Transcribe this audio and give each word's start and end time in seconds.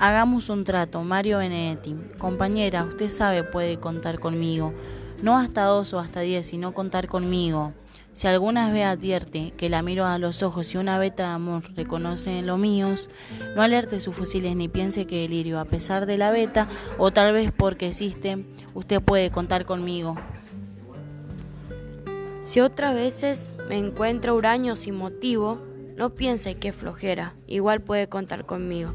Hagamos 0.00 0.48
un 0.48 0.62
trato, 0.62 1.02
Mario 1.02 1.38
Benedetti. 1.38 1.96
Compañera, 2.18 2.84
usted 2.84 3.08
sabe 3.08 3.42
puede 3.42 3.80
contar 3.80 4.20
conmigo. 4.20 4.72
No 5.24 5.36
hasta 5.36 5.64
dos 5.64 5.92
o 5.92 5.98
hasta 5.98 6.20
diez, 6.20 6.46
sino 6.46 6.72
contar 6.72 7.08
conmigo. 7.08 7.72
Si 8.12 8.28
alguna 8.28 8.70
vez 8.72 8.84
advierte 8.84 9.52
que 9.56 9.68
la 9.68 9.82
miro 9.82 10.06
a 10.06 10.18
los 10.18 10.44
ojos 10.44 10.72
y 10.72 10.78
una 10.78 11.00
beta 11.00 11.24
de 11.24 11.30
amor 11.30 11.64
reconoce 11.74 12.38
en 12.38 12.46
los 12.46 12.60
míos, 12.60 13.10
no 13.56 13.62
alerte 13.62 13.98
sus 13.98 14.14
fusiles 14.14 14.54
ni 14.54 14.68
piense 14.68 15.04
que 15.04 15.22
delirio, 15.22 15.58
a 15.58 15.64
pesar 15.64 16.06
de 16.06 16.16
la 16.16 16.30
beta, 16.30 16.68
o 16.96 17.10
tal 17.10 17.32
vez 17.32 17.50
porque 17.50 17.88
existe, 17.88 18.46
usted 18.74 19.02
puede 19.02 19.32
contar 19.32 19.64
conmigo. 19.64 20.14
Si 22.42 22.60
otras 22.60 22.94
veces 22.94 23.50
me 23.68 23.76
encuentra 23.78 24.32
huraño 24.32 24.76
sin 24.76 24.94
motivo, 24.94 25.58
no 25.96 26.14
piense 26.14 26.54
que 26.54 26.72
flojera, 26.72 27.34
igual 27.48 27.80
puede 27.80 28.08
contar 28.08 28.46
conmigo, 28.46 28.94